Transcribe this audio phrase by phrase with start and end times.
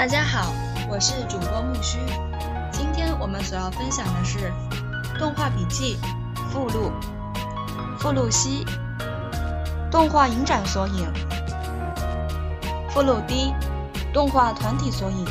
[0.00, 0.54] 大家好，
[0.88, 1.98] 我是主播木须。
[2.72, 4.50] 今天我们所要分享的是
[5.18, 5.98] 动画笔记
[6.50, 6.90] 附录。
[7.98, 8.64] 附录 C，
[9.90, 11.06] 动画影展索引。
[12.88, 13.52] 附录 D，
[14.10, 15.26] 动画团体索引。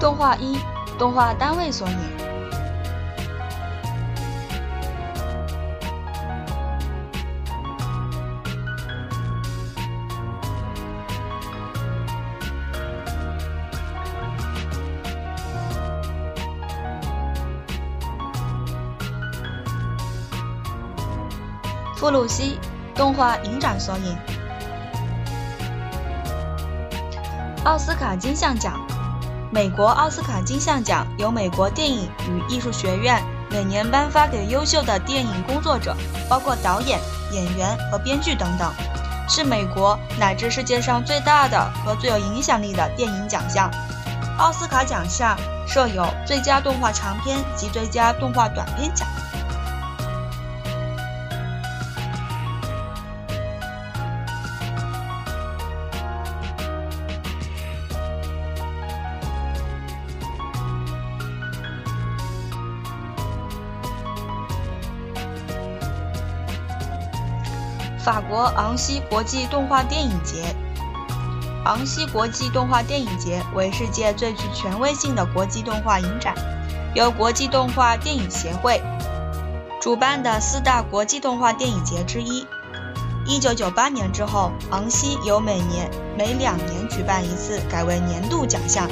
[0.00, 0.58] 动画一，
[0.98, 2.13] 动画单位索引。
[22.04, 22.58] 布鲁西
[22.94, 24.14] 动画影展索引。
[27.64, 28.78] 奥斯卡金像奖，
[29.50, 35.96] 美国奥斯卡金像奖由美国电影与艺术学院每年颁发给优秀的电影工作者，
[36.28, 37.00] 包括导演、
[37.32, 38.70] 演员和编剧等等，
[39.26, 43.70] 是美国乃至世界上最大的和最有影响力的电影奖项。
[44.36, 45.34] 奥斯卡奖项
[45.66, 49.08] 设有最佳动画长片及最佳动画短片奖。
[68.04, 70.54] 法国昂西国际动画电影节，
[71.64, 76.34] 昂西国际动画电影节为世界最具权威性的国际动画影展，
[76.94, 78.78] 由国际动画电影协会
[79.80, 82.46] 主办的四大国际动画电影节之一。
[83.26, 88.86] 一九九八年之后，昂西由每年每两年举办一次，改为年度奖项。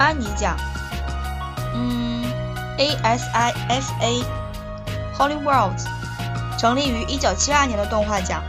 [0.00, 0.56] 安妮奖，
[1.74, 2.24] 嗯
[2.78, 5.76] ，ASIFA，Hollywood，
[6.58, 8.42] 成立于1972年的动画奖。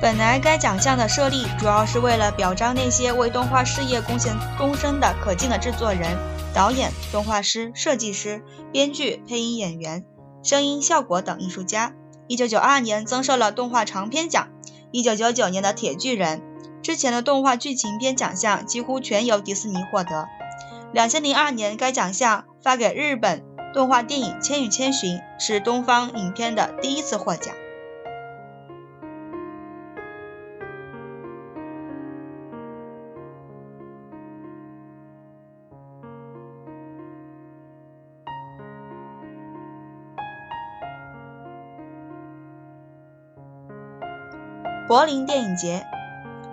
[0.00, 6.16] 本来该奖项的设立主要是为了表彰那些为动画事业贡献终身的可敬的制作人、
[6.54, 10.04] 导演、动画师、设计师、编剧、配音演员、
[10.44, 11.94] 声音效果等艺术家。
[12.28, 14.50] 1992年增设了动画长片奖。
[14.92, 16.38] 1999年的《铁巨人》。
[16.84, 20.28] 之前的动画剧情片奖项几乎全由迪士尼获得。
[20.92, 27.54] 两千零二年，该奖项发给日本动画电影《千与千寻》，是东方影片的第一次获奖。
[44.86, 45.86] 柏林电影节。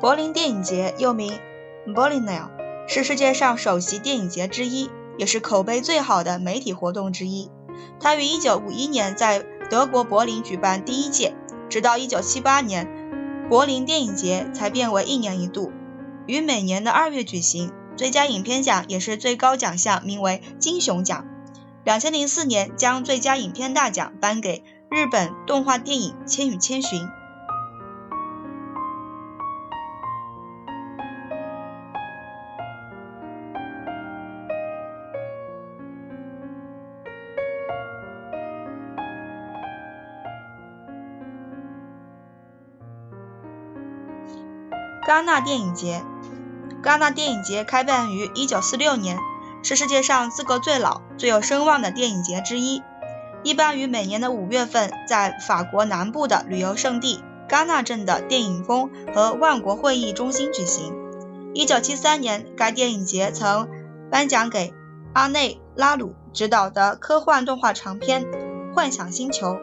[0.01, 1.39] 柏林电影节又名
[1.85, 2.49] Berlinale，
[2.87, 4.89] 是世界上首席电影节之一，
[5.19, 7.51] 也是口碑最好的媒体活动之一。
[7.99, 11.35] 它于1951年在德国柏林举办第一届，
[11.69, 15.71] 直到1978年，柏林电影节才变为一年一度，
[16.25, 17.71] 于每年的二月举行。
[17.95, 21.27] 最佳影片奖也是最高奖项，名为金熊奖。
[21.85, 27.03] 2004年将最佳影片大奖颁给日本动画电影《千与千寻》。
[45.11, 46.05] 戛纳电影节，
[46.81, 49.17] 戛纳电影节开办于1946年，
[49.61, 52.81] 是世界上资格最老、最有声望的电影节之一。
[53.43, 60.93] 一般于每年的五月份，在法国南部的旅游胜地戛纳镇的电影宫和万国会议中心举行。
[61.55, 63.67] 1973年，该电影节曾
[64.09, 64.73] 颁奖给
[65.11, 68.23] 阿内·拉鲁执导的科幻动画长片
[68.73, 69.55] 《幻想星球》。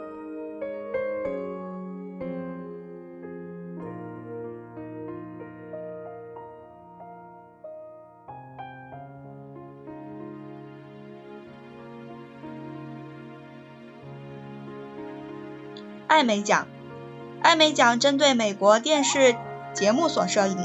[16.18, 16.66] 艾美奖，
[17.42, 19.36] 艾美奖针对美国电视
[19.72, 20.56] 节目所设立，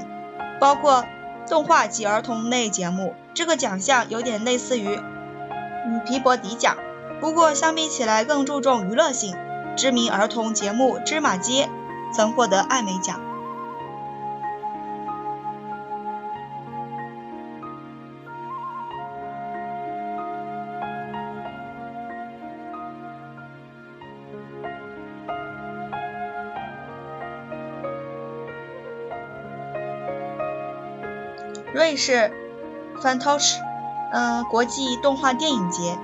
[0.59, 1.05] 包括
[1.47, 3.13] 动画及儿童类节目。
[3.35, 4.95] 这个奖项有点类似于
[5.85, 6.75] 嗯皮博迪奖，
[7.21, 9.35] 不过相比起来更注重娱乐性。
[9.77, 11.69] 知名儿童节目《芝麻街》
[12.15, 13.21] 曾获得艾美奖。
[31.93, 32.31] 瑞士
[33.03, 33.59] Fantoch
[34.11, 35.95] 嗯，国际动画电影节，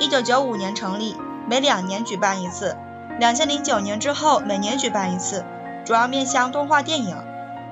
[0.00, 1.14] 一九九五年成立，
[1.48, 2.76] 每两年举办一次。
[3.20, 5.44] 两千零九年之后，每年举办一次，
[5.84, 7.16] 主要面向动画电影，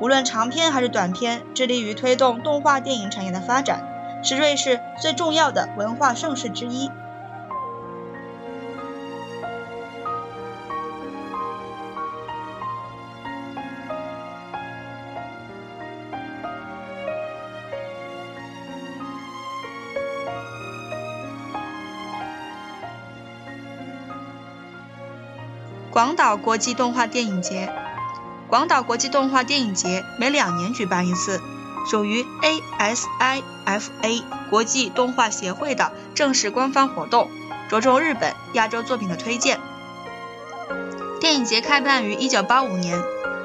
[0.00, 3.82] 无论长片还是短片，致力于推动动画电影产业的发展，
[4.22, 6.88] 是瑞士最重要的文化盛事之一。
[25.94, 27.72] 广岛国际动画电影节，
[28.48, 31.40] 广岛国际动画电影节每两年举办一次，
[31.88, 32.26] 属于
[32.80, 37.30] ASIFA 国际动画协会的正式官方活动，
[37.70, 39.60] 着重日本、亚洲作品的推荐。
[41.20, 43.00] 电影节开办于1985年，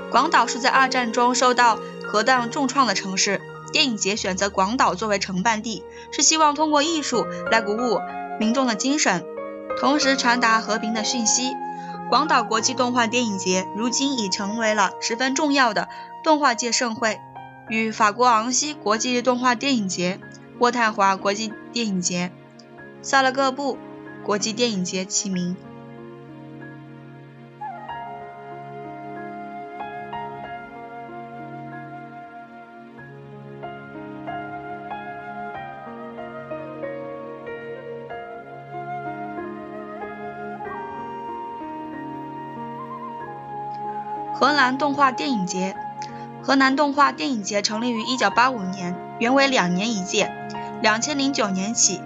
[0.10, 3.40] 广岛是在二战中受到核弹重创的城市，
[3.72, 8.00] 电影节选择广岛作为承办地，是希望通过艺术来鼓舞
[8.40, 9.24] 民众的精神，
[9.80, 11.52] 同时传达和平的讯息。
[12.10, 15.88] 广岛国际动画电影节如今已成为了十分重要的
[16.24, 17.20] 动画界盛会，
[17.70, 20.20] 与法国昂西国际动画电影节、
[20.60, 22.32] 渥太华国际电影节、
[23.04, 23.78] 萨勒戈布
[24.26, 25.56] 国际电影节齐名。
[44.40, 45.76] 河南动画电影节，
[46.42, 50.32] 河南动画电影节成立于1985年，原为两年一届。
[50.82, 52.00] 2009年起，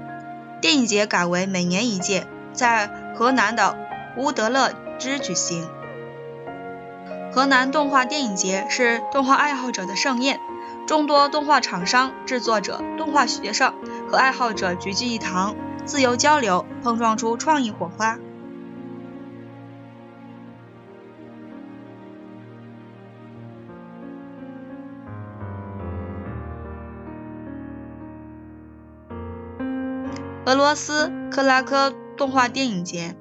[0.59, 3.77] 电影节改为每年一届，在河南的
[4.17, 5.69] 乌德勒支举行。
[7.31, 10.39] 河南动画电影节是动画爱好者的盛宴，
[10.87, 13.75] 众多动画厂商、制作者、动画学生
[14.09, 15.55] 和爱好者聚聚一堂，
[15.85, 18.17] 自由交流，碰撞出创意火花。
[30.45, 33.15] 俄罗斯克拉科动画电影节，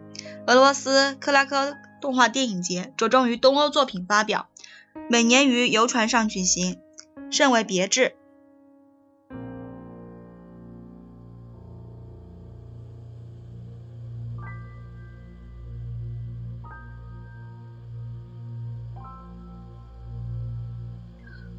[0.48, 4.48] 俄罗斯克拉科动画电影节着重于东欧作品发表，
[5.08, 6.80] 每年于游船上举行，
[7.30, 8.16] 甚为别致。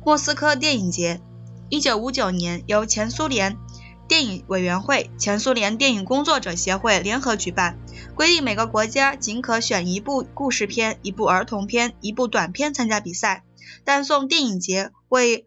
[0.05, 1.21] 莫斯科电影节，
[1.69, 3.57] 一九五九年由前苏联。
[4.07, 7.77] 电影委员会、前苏联电影工作者协会联合举办，
[8.15, 13.43] 规定每个国家仅可选一部故事片、一部儿童片、一部短片参加比赛。
[13.85, 15.45] 但送电影节为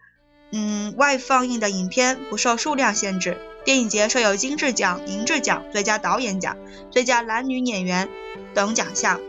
[0.53, 3.39] 嗯外放映的影片不受数量限制。
[3.65, 6.57] 电影节设有金质奖、银质奖、最佳导演奖、
[6.91, 8.09] 最佳男女演员
[8.55, 9.21] 等奖项。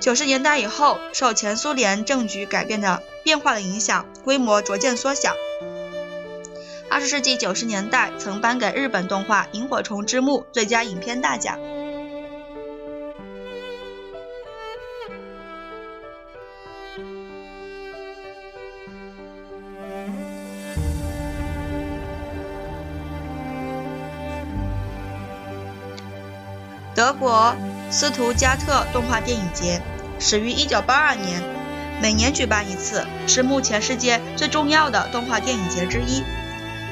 [0.00, 5.34] 九十年代以后，受前苏联政局改变的变化的影响，规模逐渐缩小。
[6.94, 11.58] 二十世纪九十年代，曾颁给日本动画《萤火虫之墓》最佳影片大奖。
[26.94, 27.56] 德国
[27.90, 29.82] 斯图加特动画电影节
[30.20, 31.42] 始于一九八二年，
[32.00, 36.22] 每年举办一次，是目前世界最重要的动画电影节之一。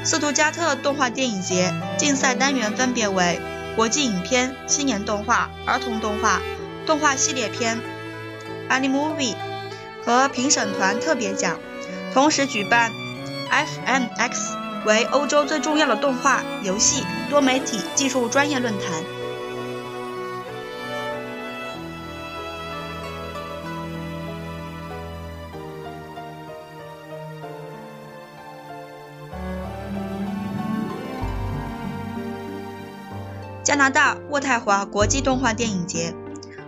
[0.04, 3.40] 斯图加特动画电影节竞赛单元分别为
[3.76, 6.40] 国际影片、青年动画、儿童动画、
[6.84, 7.80] 动画系列片
[8.68, 9.36] （Animovie）
[10.04, 11.58] 和评审团特别奖，
[12.12, 12.90] 同时举办
[13.50, 19.04] FMX 为欧洲最重要的动画、游戏、多媒体技术专业论坛。
[33.72, 36.12] 加拿大渥太华国际动画电影节，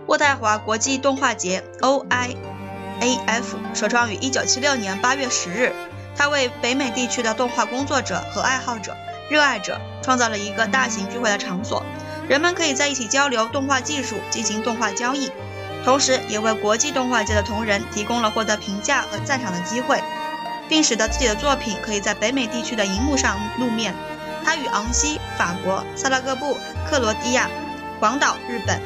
[0.07, 3.43] 渥太华国际动画节 （OIAF）
[3.75, 5.75] 首创于1976年8月10日。
[6.15, 8.97] 它为北美地区的动画工作者和爱好者、
[9.29, 11.85] 热爱者创造了一个大型聚会的场所，
[12.27, 15.29] 人们可以在一起交流动画技术，进行动画交易，
[15.83, 20.01] 同时也为国际动画界的同仁提供了获得评价和赞赏的机会，
[20.67, 23.93] 并使得自己的作品可以在北美地区的荧幕上露面。
[24.45, 26.55] 它与昂西、法国、萨拉戈布、
[26.87, 27.49] 克罗地亚、
[27.99, 28.79] 广岛、日本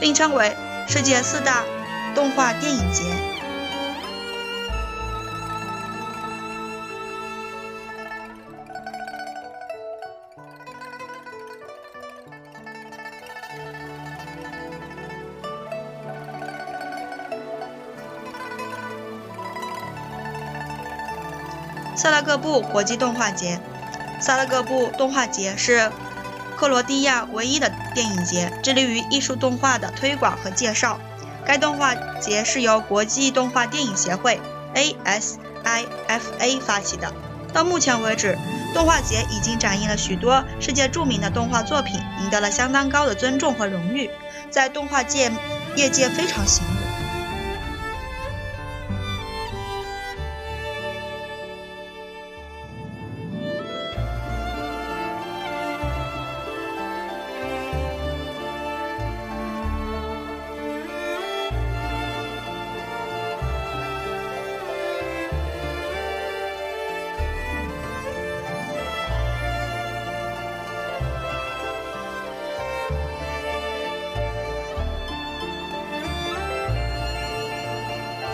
[0.00, 0.56] 并称为
[0.88, 1.62] 世界四大
[2.14, 3.04] 动画电影节。
[21.94, 23.60] 萨拉戈布国际动画节。
[24.20, 25.90] 萨拉戈布动画节是
[26.56, 31.00] 克罗地亚唯一的电影节，致力于艺术动画的推广和介绍。
[31.46, 34.38] 该动画节是由国际动画电影协会
[34.74, 37.12] （ASIFA） 发起的。
[37.52, 38.36] 到目前为止，
[38.74, 44.10] 动画节已经展映了许多世界著名的动画作品，赢得了相当高的尊重和荣誉，
[44.50, 45.32] 在动画界
[45.76, 46.79] 业界非常醒目。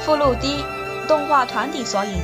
[0.07, 0.65] 附录 D：
[1.09, 2.23] 动画团体索引。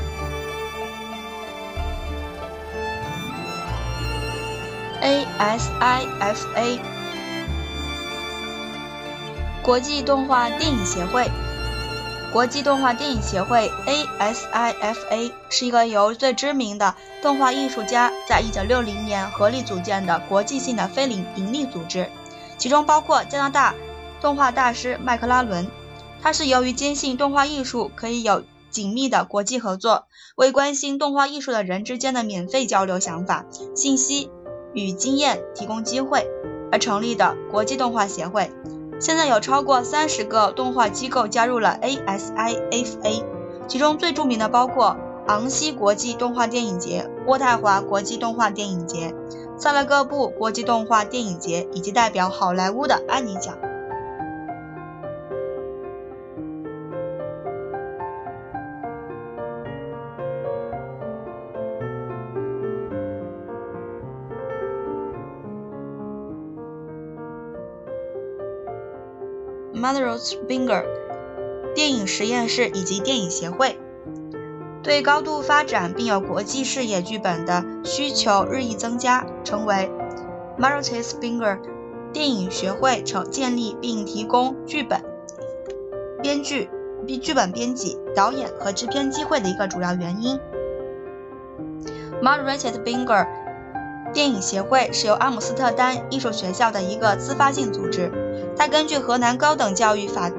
[5.41, 6.79] ASIFA
[9.65, 11.29] 国际动画电影协会。
[12.33, 13.69] 国际动画电影协会
[14.21, 22.09] （ASIFA） 是一个由最知名的动画艺术家在1960年合力组建的国际性的非营利组织，
[22.57, 23.75] 其中包括加拿大
[24.21, 25.67] 动画大师麦克拉伦。
[26.23, 34.31] 它是由于坚信动画艺术可以有紧密的国际合作，为关心动画艺术的人之间的免费交流想法、信息
[34.73, 36.27] 与经验提供机会
[36.71, 38.51] 而成立的国际动画协会。
[39.01, 43.25] 现在有超过三十个动画机构加入了 ASIFA，
[43.67, 49.13] 其中最著名的包括昂西国际动画电影节、渥太华国际动画电影节、
[49.59, 53.59] 萨拉戈布国际动画电影节以及代表好莱坞的安妮奖。
[69.83, 70.85] Mother's Finger
[71.75, 73.77] 电影实验室以及电影协会
[74.81, 79.91] 对高度发展并有国际视野剧本的需求日益增加，成为
[80.57, 81.59] Mother's Finger
[82.13, 85.03] 电影学会成建立并提供剧本、
[86.23, 86.71] 编剧、
[87.09, 90.39] 剧剧本编辑、导演和制片机会的一个主要原因。
[92.23, 93.27] Mother's Finger
[94.13, 98.13] 电影协会是由阿姆斯特丹艺术学校的一个自发性组织。
[98.57, 100.31] 它根据河南高等教育法，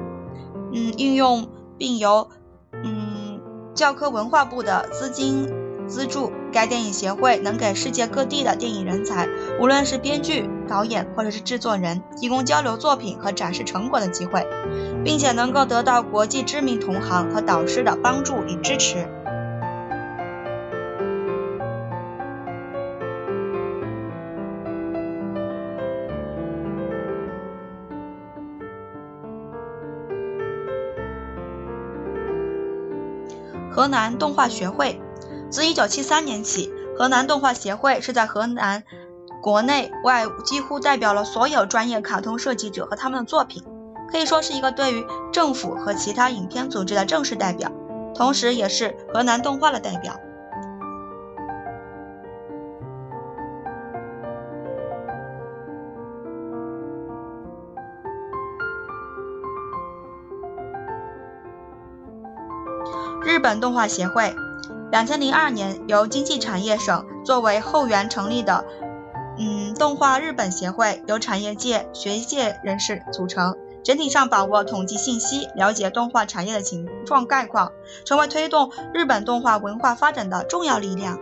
[0.72, 2.29] 嗯，运用并由
[2.72, 3.41] 嗯
[3.74, 5.51] 教科文化部的资金
[5.88, 9.27] 资助，该电影协会能给世界各地的电影人才，
[9.60, 14.48] 无论是编剧、导演或者是制作人，提供交流作品和展示成果的机会，
[15.03, 19.08] 并且能够得到国际知名同行和导师的帮助与支持。
[33.74, 35.01] 河南动画学会
[35.50, 38.84] 自1973年起，河南动画协会是在河南
[39.42, 43.63] 国内外几乎代表了所有专业卡通设计者和他们的作品，
[44.12, 47.72] 可以说是一个对于政府和其他影片组织的正式代表，
[48.13, 50.20] 同时也是河南动画的代表。
[63.44, 64.34] 日本动画协会，
[64.90, 68.64] 两千零二年由经济产业省作为后援成立的，
[69.38, 77.74] 嗯，动画日本协会由产业界、学界人士组成，整体上把握统计信息，了解动画产业的情状概况，
[78.06, 81.20] 成为推动日本动画文化发展的重要力量。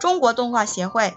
[0.00, 1.14] 中国动画协会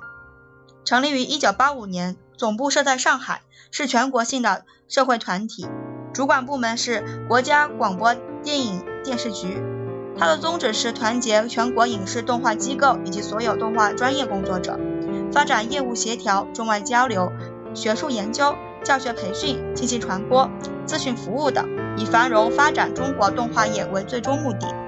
[0.83, 5.65] 成立于1985年，总部设在上海，是全国性的社会团体，
[6.13, 8.13] 主管部门是国家广播
[8.43, 9.63] 电影电视局。
[10.19, 14.77] 它的宗旨是团结全国影视动画机构以及所有动画专业工作者，
[15.31, 17.31] 发展业务协调、中外交流、
[17.73, 20.49] 学术研究、教学培训、信息传播、
[20.85, 21.65] 咨询服务等，
[21.97, 24.82] 以繁荣发展中国动画业为最终目的。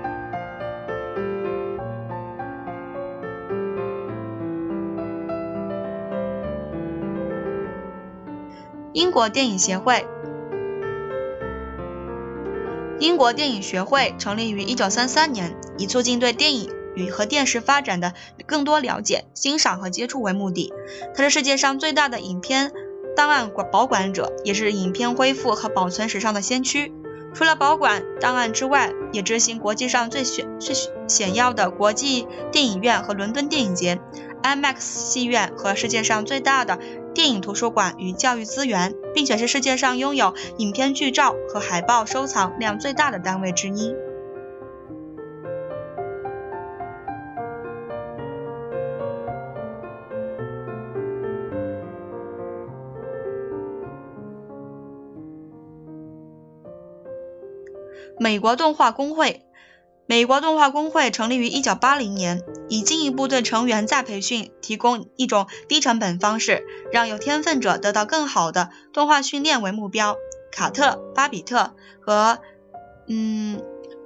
[8.96, 10.08] 英国电影协会，
[12.98, 18.14] 英国电影学会成立于1933年，以促进对电影与和电视发展的
[18.46, 20.72] 更多了解、欣赏和接触为目的。
[21.14, 22.72] 它是世界上最大的影片
[23.18, 26.94] 档案管保管者，也是影片恢复和保存史上的先驱。
[27.34, 30.74] 除了保管档案之外，也执行国际上最显最
[31.10, 34.00] 显要的国际电影院和伦敦电影节、
[34.42, 36.80] IMAX 戏院和世界上最大的
[37.16, 43.96] 电影图书馆与教育资源，并且是世界上拥有影片剧照和海报收藏量最大的单位之一。
[58.18, 59.45] 美国动画工会，
[60.08, 70.16] 美国动画工会成立于1980年，以进一步对成员再培训提供一种低成本方式，让有天分者得到更好的动画训练为目标。
[70.52, 72.40] 卡特、巴比特和
[73.08, 73.62] 嗯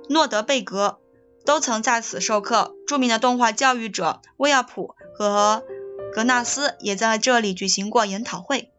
[0.08, 1.00] 诺德贝格
[1.46, 5.64] 都曾在此授课，著名的动画教育者威尔普和
[6.12, 8.72] 格纳斯也在这里举行过研讨会。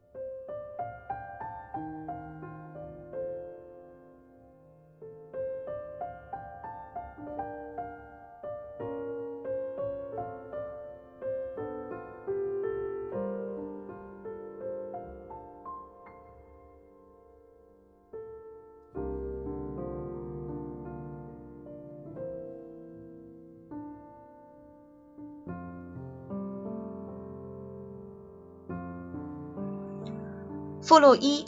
[30.90, 31.46] 附录一：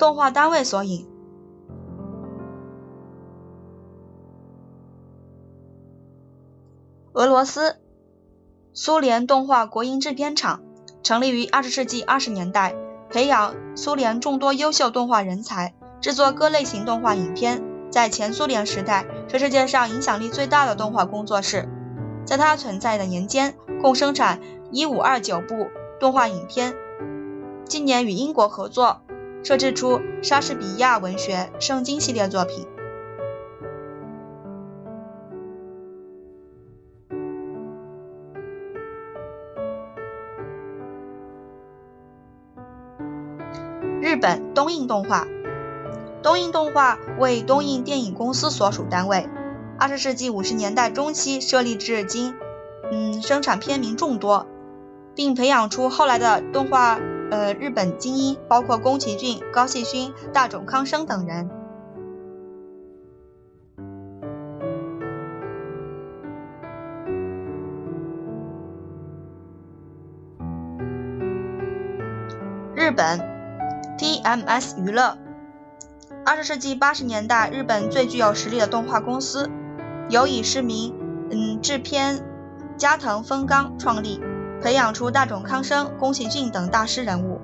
[0.00, 1.06] 动画单位索引。
[7.12, 7.76] 俄罗斯，
[8.72, 10.64] 苏联动画国营制片厂，
[11.04, 12.74] 成立于二十世纪二十年代，
[13.08, 17.62] 培养苏联众多优秀动画人才，制作各类型动画影片。
[17.92, 21.68] 在前苏联时代，是世界上影响力最大的动画工作室。
[22.24, 24.40] 在它存在的年间，共生产
[24.72, 25.68] 一五二九部
[26.00, 26.74] 动画影片。
[27.70, 29.00] 近年与英国合作，
[29.44, 32.66] 设置出莎士比亚文学圣经系列作品。
[44.00, 45.28] 日本东映动画，
[46.24, 49.28] 东映动画为东映电影公司所属单位。
[49.78, 52.34] 二十世纪五十年代中期设立至今，
[52.90, 54.48] 嗯，生产片名众多，
[55.14, 56.98] 并培养出后来的动画。
[57.30, 61.48] 呃，日本精英包括宫崎骏、高细勋、大冢康生等人。
[72.74, 73.20] 日本
[73.96, 75.16] TMS 娱乐，
[76.26, 79.48] 二十世纪八十年代日本最具有实力的动画公司，
[80.08, 80.92] 由以市民
[81.30, 82.24] 嗯制片
[82.76, 84.20] 加藤丰刚创立。
[84.62, 87.40] 培养出大冢康生、宫崎骏等大师人物。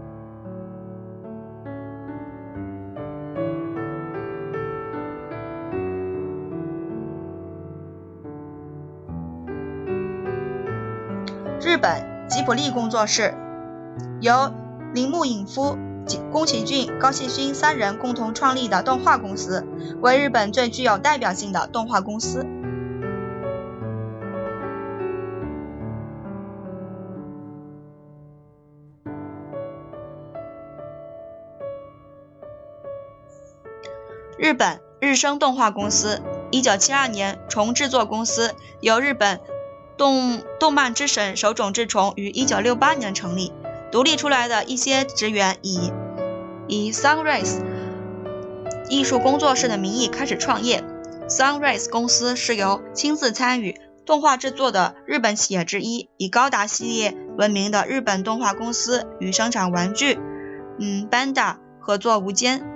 [11.59, 13.35] 日本吉卜力工作室
[14.21, 14.53] 由
[14.95, 15.77] 铃木影夫、
[16.31, 19.67] 宫崎骏、高细勋三人共同创立的动画公司，
[20.01, 22.47] 为日本最具有代表性的动画公司。
[34.39, 39.41] 日本日升动画公司，一九七二年重制作公司，由日本
[39.97, 43.53] 动动漫之神手冢治虫于一九六八年成立。
[43.91, 45.93] 独立出来的一些职员以
[46.67, 47.63] 以 Sunrise
[48.91, 50.85] 艺术工作室的名义开始创业。
[51.29, 60.19] Sunrise 公司是由亲自参与动画制作的日本企业之一，以高达系列闻名的日本动画公司与生产玩具，
[60.79, 62.76] 嗯，Banda 合作无间。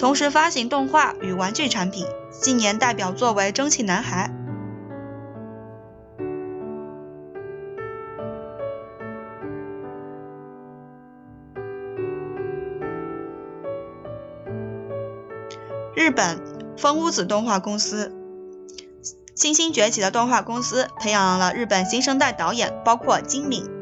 [0.00, 4.30] 同时发行动画与玩具产品，近年代表作为《蒸汽男孩》。
[15.94, 16.40] 日本
[16.78, 18.10] 风屋子动画公司，
[19.34, 23.79] 新兴崛起的动画公司，培养了日本新生代导演，包括金敏。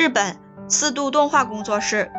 [0.00, 2.10] 日本四度动画工作室，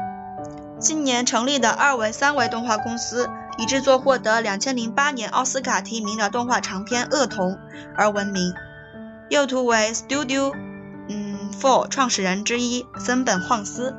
[0.77, 7.53] 今年成立的二维、三维动画公司，以制作获得两千零八年奥斯卡提名的动画长片《恶童》
[7.97, 8.53] 而闻名。
[9.31, 10.53] 右图为 Studio，
[11.09, 13.95] 嗯 Four 创始人之一森本晃司。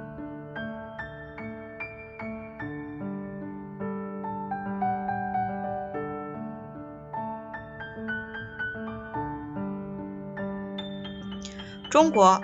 [11.91, 12.41] 中国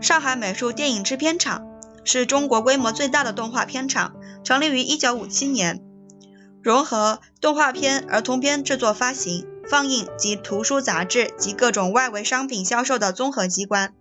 [0.00, 1.66] 上海美术电影制片厂
[2.04, 5.80] 是中国规模最大的动画片厂，成立于1957年，
[6.62, 13.92] 融合动画片、儿童片制作、发行、放映及图书杂志及各种外围商品销售的综合机关。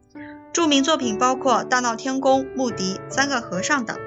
[0.54, 3.98] 著名作品包括《大闹天宫》《穆迪》《三个和尚》等。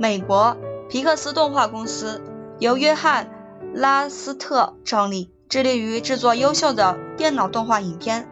[0.00, 0.56] 美国
[0.88, 2.22] 皮克斯动画公司
[2.60, 3.26] 由约翰·
[3.74, 8.28] 拉斯特创立，致力于制作优秀的电脑动画影片。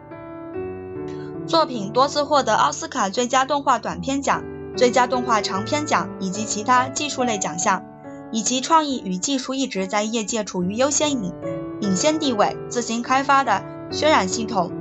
[1.45, 4.45] 作品多次获得奥斯卡最佳动画短片奖、
[4.77, 7.83] 最佳动画长片奖以及其他技术类奖项。
[8.31, 11.33] 以其创意与技术一直在业界处于优先领
[11.81, 14.71] 领先地位，自行开发的渲染系统，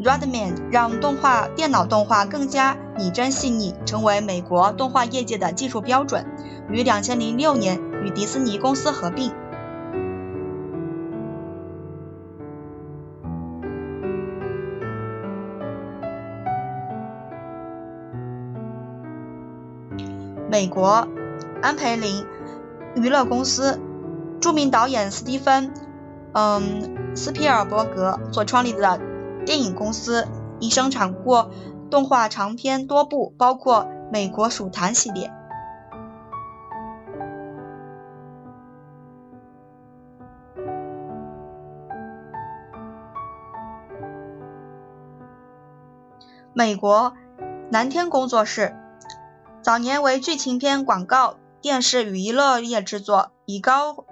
[0.00, 6.24] Redman 让动画电脑动画更加拟真细腻，成为美国动画业界的技术标准。
[6.70, 9.32] 于2006年与迪士尼公司合并。
[20.48, 21.08] 美国
[21.60, 22.24] 安培林
[22.94, 23.80] 娱乐公司，
[24.40, 25.72] 著名导演斯蒂芬，
[26.32, 29.07] 嗯，斯皮尔伯格所创立的。
[29.48, 30.28] 电影公司
[30.60, 31.50] 已生产过
[31.90, 35.32] 动画长片多部，包括《美国鼠谈》系列。
[46.52, 47.14] 美国
[47.70, 48.76] 蓝天工作室
[49.62, 54.04] 早年为剧情片、广告、电视与娱乐业制作，以高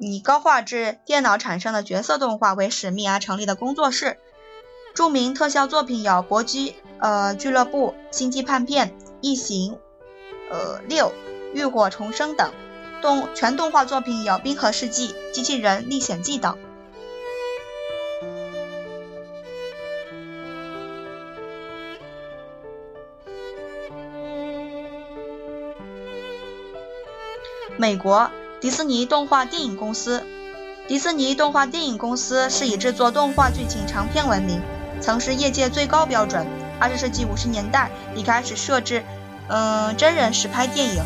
[0.00, 4.18] 以高画质电脑产生的角色动画为使命而成立的工作室。
[4.94, 8.88] 著名特效作品有《搏击呃俱乐部》《星际叛变》
[9.20, 9.72] 《异形》
[10.50, 11.06] 呃六
[11.54, 12.52] 《浴火重生》等，
[13.00, 16.58] 动全动画作品有《冰河世纪》《机器人历险记》等。
[27.78, 30.22] 美国迪士尼动画电影公司，
[30.86, 34.60] 迪士尼动画电影公司是以制作动画剧情长片闻名。
[35.00, 36.46] 曾是业界最高标准。
[36.78, 39.02] 二十世纪五十年代已开始设置，
[39.48, 41.02] 嗯，真人实拍电影，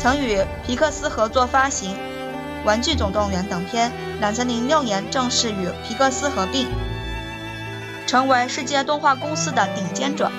[0.00, 1.94] 曾与皮克斯合作发行
[2.64, 3.92] 《玩具总动员》等片。
[4.20, 6.66] 两千零六年正式与皮克斯合并，
[8.08, 10.32] 成为世界动画公司的顶尖者。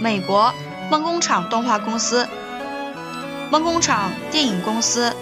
[0.00, 0.50] 美国。
[0.90, 2.28] 梦工厂动画公司、
[3.50, 5.12] 梦工厂电影公司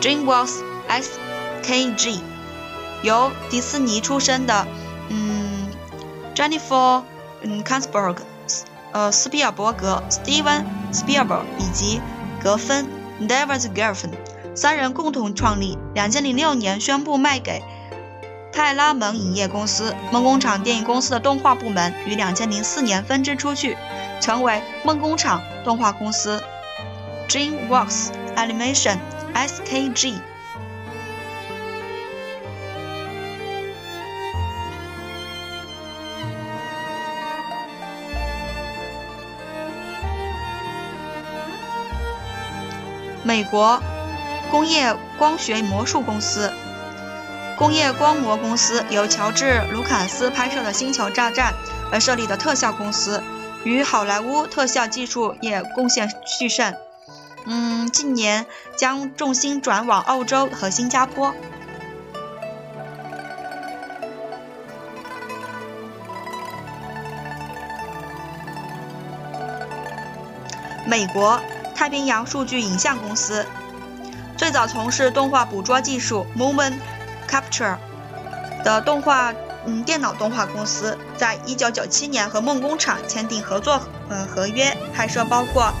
[0.00, 2.20] （DreamWorks S.K.G.）
[3.02, 4.66] 由迪士尼出身的，
[5.08, 5.68] 嗯
[6.34, 7.02] ，Jennifer
[7.42, 8.22] 嗯 k a n s b e r g
[8.92, 12.00] 呃，斯皮尔伯格 （Steven Spielberg） 以及
[12.42, 12.86] 格芬
[13.20, 14.10] （David Geffen）
[14.54, 15.78] 三人共同创立。
[15.94, 17.62] 两千零六年宣布卖给。
[18.56, 23.76] 派拉蒙影业公司、梦工厂电影公司的动画部门于两千零四年分支出去，
[24.18, 26.42] 成为梦工厂动画公司
[27.28, 28.96] （DreamWorks Animation
[29.34, 30.14] S.K.G.）。
[43.22, 43.82] 美国
[44.50, 46.50] 工业光学魔术公司。
[47.56, 51.52] 工业光魔公司由乔治·卢卡斯拍摄的《星球大战》
[51.90, 53.22] 而设立的特效公司，
[53.64, 56.74] 与好莱坞特效技术业贡献巨盛。
[57.46, 58.44] 嗯，近年
[58.76, 61.34] 将重心转往澳洲和新加坡。
[70.84, 71.40] 美国
[71.74, 73.46] 太平洋数据影像公司
[74.36, 76.74] 最早从事动画捕捉技术，Moment。
[77.28, 77.76] Capture
[78.64, 79.32] 的动画，
[79.64, 85.72] 嗯，电脑动画公司在1997年和梦工厂签订合作，嗯，合约拍摄包括，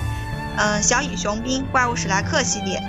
[0.56, 2.82] 嗯，小蚁雄兵、怪物史莱克系列、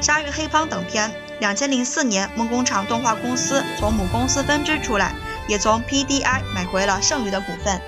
[0.00, 1.10] 鲨鱼黑帮等片。
[1.40, 5.14] 2004年，梦工厂动画公司从母公司分支出来，
[5.46, 7.80] 也从 PDI 买回了剩余的股份。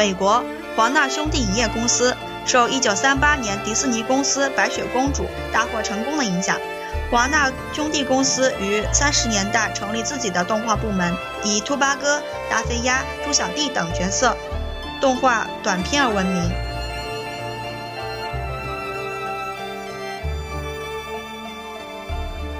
[0.00, 0.42] 美国
[0.74, 6.56] 华纳兄弟影业公司受1938年迪士尼公司《白雪公主》大获成功的影响，
[7.10, 14.34] 华纳兄弟公司于30年代成立自己的动画部门，以兔八哥、达菲鸭、猪小弟等角色
[15.02, 16.50] 动画短片而闻名。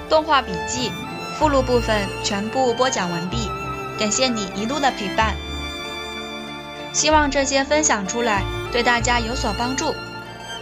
[0.07, 0.91] 动画笔记
[1.39, 3.49] 附录部分全部播讲完毕，
[3.97, 5.35] 感谢你一路的陪伴。
[6.93, 9.93] 希望这些分享出来对大家有所帮助。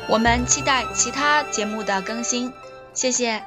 [0.08, 2.52] 我们期待其他节目的更新，
[2.94, 3.44] 谢谢。